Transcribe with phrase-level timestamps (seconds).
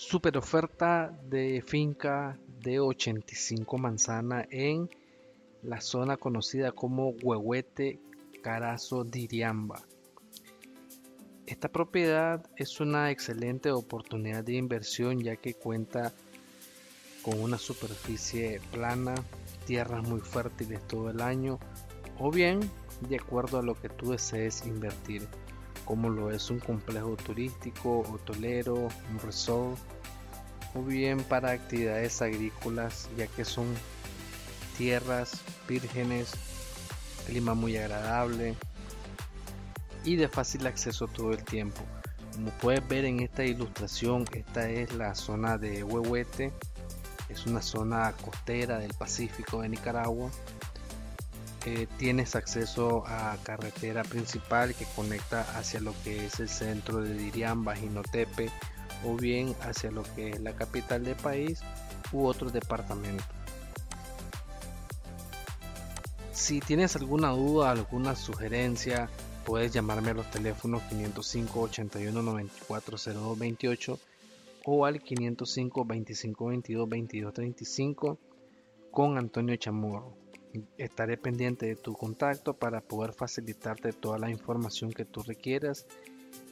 [0.00, 4.88] Super oferta de finca de 85 manzanas en
[5.64, 7.98] la zona conocida como Huehuete
[8.40, 9.82] Carazo Diriamba.
[11.46, 16.12] Esta propiedad es una excelente oportunidad de inversión ya que cuenta
[17.22, 19.16] con una superficie plana,
[19.66, 21.58] tierras muy fértiles todo el año
[22.20, 22.60] o bien
[23.00, 25.26] de acuerdo a lo que tú desees invertir
[25.88, 29.78] como lo es un complejo turístico, hotelero, un resort
[30.74, 33.74] o bien para actividades agrícolas ya que son
[34.76, 36.32] tierras vírgenes,
[37.26, 38.54] clima muy agradable
[40.04, 41.80] y de fácil acceso todo el tiempo.
[42.34, 46.52] Como puedes ver en esta ilustración, esta es la zona de Huehuete,
[47.30, 50.30] es una zona costera del Pacífico de Nicaragua
[51.98, 57.74] tienes acceso a carretera principal que conecta hacia lo que es el centro de Diriamba,
[57.76, 58.50] Jinotepec
[59.04, 61.60] o bien hacia lo que es la capital del país
[62.12, 63.24] u otro departamento.
[66.32, 69.10] Si tienes alguna duda, alguna sugerencia,
[69.44, 73.98] puedes llamarme a los teléfonos 505 81 94 02 28
[74.64, 78.18] o al 505 25 22 22 35
[78.90, 80.17] con Antonio Chamorro.
[80.76, 85.86] Estaré pendiente de tu contacto para poder facilitarte toda la información que tú requieras.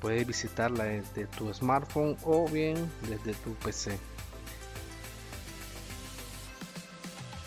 [0.00, 2.76] Puedes visitarla desde tu smartphone o bien
[3.08, 3.98] desde tu PC.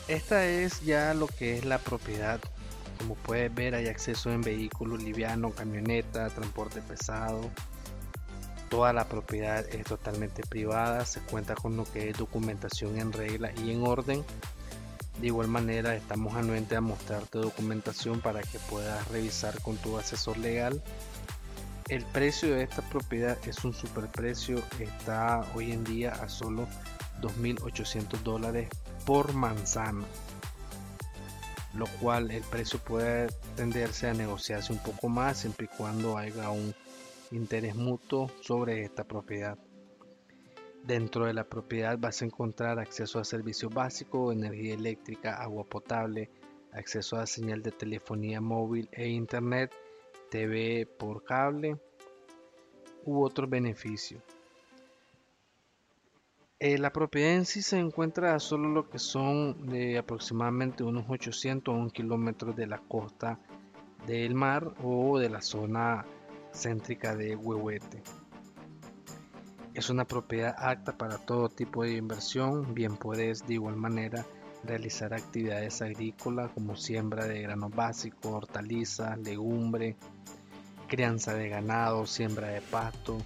[0.07, 2.39] Esta es ya lo que es la propiedad.
[2.99, 7.49] Como puedes ver hay acceso en vehículos liviano, camioneta, transporte pesado.
[8.69, 13.51] Toda la propiedad es totalmente privada, se cuenta con lo que es documentación en regla
[13.63, 14.23] y en orden.
[15.19, 20.37] De igual manera estamos anuentes a mostrarte documentación para que puedas revisar con tu asesor
[20.37, 20.83] legal.
[21.87, 26.67] El precio de esta propiedad es un superprecio, está hoy en día a solo
[27.21, 28.69] 2.800 dólares
[29.05, 30.03] por manzana,
[31.75, 36.49] lo cual el precio puede tenderse a negociarse un poco más siempre y cuando haya
[36.49, 36.73] un
[37.29, 39.59] interés mutuo sobre esta propiedad.
[40.83, 46.31] Dentro de la propiedad vas a encontrar acceso a servicios básicos, energía eléctrica, agua potable,
[46.71, 49.71] acceso a señal de telefonía móvil e internet,
[50.29, 51.77] TV por cable
[53.05, 54.21] u otros beneficios.
[56.59, 61.05] Eh, la propiedad en sí se encuentra a solo lo que son de aproximadamente unos
[61.09, 63.39] 800 o 1 kilómetros de la costa
[64.07, 66.05] del mar o de la zona
[66.53, 68.01] céntrica de Huehuete.
[69.73, 74.25] Es una propiedad apta para todo tipo de inversión, bien puedes de igual manera
[74.67, 79.95] realizar actividades agrícolas como siembra de granos básicos, hortalizas, legumbre,
[80.87, 83.17] crianza de ganado, siembra de pasto,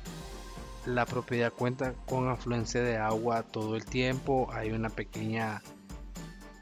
[0.86, 4.50] la propiedad cuenta con afluencia de agua todo el tiempo.
[4.52, 5.62] Hay una pequeña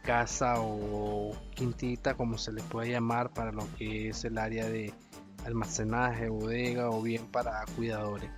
[0.04, 4.94] casa o quintita, como se le puede llamar, para lo que es el área de
[5.46, 8.30] almacenaje, bodega o bien para cuidadores.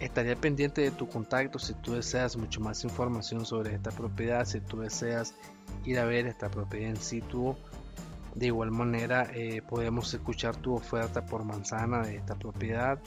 [0.00, 4.60] Estaría pendiente de tu contacto si tú deseas mucho más información sobre esta propiedad, si
[4.60, 5.34] tú deseas
[5.84, 7.56] ir a ver esta propiedad en situ.
[8.34, 12.98] De igual manera, eh, podemos escuchar tu oferta por manzana de esta propiedad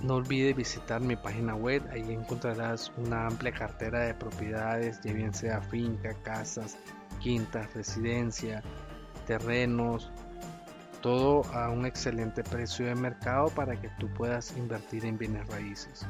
[0.00, 5.32] no olvides visitar mi página web, ahí encontrarás una amplia cartera de propiedades, ya bien
[5.32, 6.76] sea finca, casas,
[7.20, 8.62] quintas, residencia,
[9.26, 10.10] terrenos,
[11.06, 16.04] todo a un excelente precio de mercado para que tú puedas invertir en bienes raíces.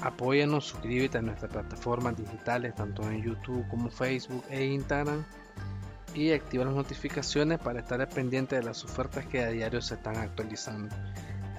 [0.00, 5.26] Apóyanos, suscríbete a nuestras plataformas digitales, tanto en YouTube como Facebook e Instagram,
[6.14, 10.16] y activa las notificaciones para estar pendiente de las ofertas que a diario se están
[10.16, 10.96] actualizando.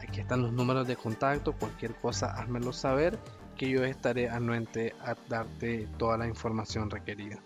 [0.01, 3.19] Aquí están los números de contacto, cualquier cosa házmelo saber
[3.55, 7.37] que yo estaré anuente a darte toda la información requerida.